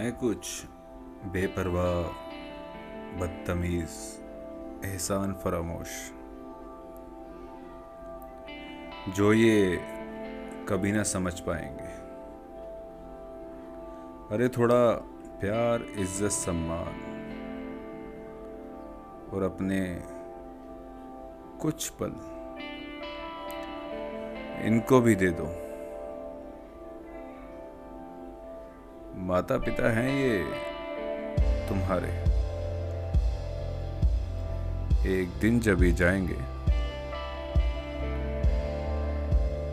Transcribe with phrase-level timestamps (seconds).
[0.00, 0.64] हैं कुछ
[1.24, 2.02] बेपरवाह,
[3.18, 3.96] बदतमीज,
[4.84, 5.88] एहसान फरामोश।
[9.16, 9.76] जो ये
[10.68, 11.90] कभी ना समझ पाएँगे।
[14.34, 14.80] अरे थोड़ा
[15.40, 16.94] प्यार, इज़्ज़त, सम्मान
[19.32, 19.80] और अपने
[21.60, 22.14] कुछ पल
[24.66, 25.69] इनको भी दे दो।
[29.20, 30.38] माता पिता हैं ये
[31.68, 32.08] तुम्हारे।
[35.12, 36.38] एक दिन जब ये जाएँगे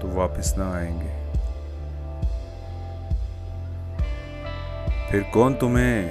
[0.00, 1.14] तो वापस ना आएँगे।
[5.10, 6.10] फिर कौन तुम्हें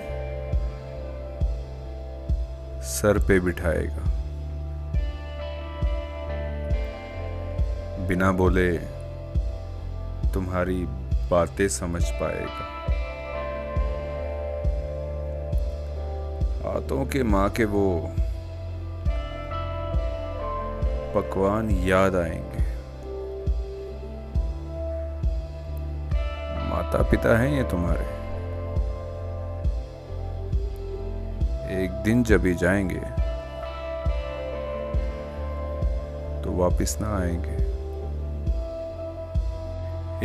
[2.81, 4.03] सर पे बिठाएगा?
[8.07, 8.71] बिना बोले
[10.33, 10.85] तुम्हारी
[11.29, 12.73] बातें समझ पाएगा।
[16.65, 18.11] हाथों के माँ के वो
[21.15, 22.63] पकवान याद आएँगे।
[26.69, 28.05] माता पिता हैं ये तुम्हारे।
[31.83, 32.99] एक दिन जब ही जाएँगे
[36.41, 37.55] तो वापस ना आएँगे।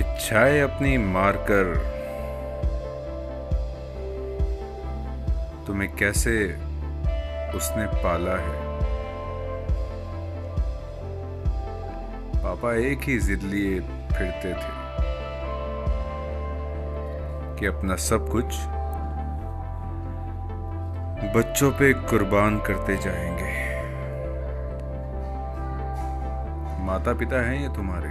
[0.01, 2.00] इच्छाएँ अपनी मारकर
[5.71, 6.47] तुम्हें कैसे
[7.57, 8.61] उसने पाला है?
[12.45, 14.73] पापा एक ही जिद लिए फिरते थे
[17.59, 18.45] कि अपना सब कुछ
[21.37, 23.53] बच्चों पे कुर्बान करते जाएँगे।
[26.85, 28.11] माता पिता हैं ये तुम्हारे।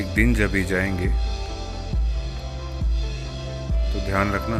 [0.00, 1.32] एक दिन जब ही जाएँगे
[3.92, 4.56] तो ध्यान रखना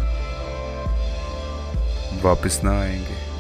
[2.23, 3.32] वापस ना आएँगे।